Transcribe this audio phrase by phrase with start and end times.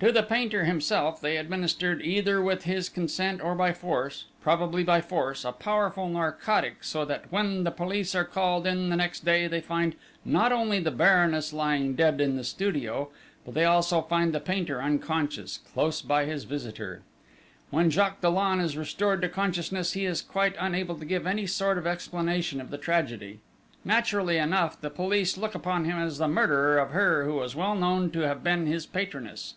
[0.00, 5.00] To the painter himself they administered either with his consent or by force probably by
[5.00, 9.60] force a powerful narcotic, so that when the police are called in next day they
[10.24, 13.10] not only find the Baroness lying dead in the studio,
[13.44, 17.02] but they also find the painter unconscious, close by his visitor.
[17.70, 21.76] When Jacques Dollon is restored to consciousness, he is quite unable to give any sort
[21.76, 23.40] of explanation of the tragedy;
[23.84, 27.74] naturally enough, the police look upon him as the murderer of her who was well
[27.74, 29.54] known to have been his patroness....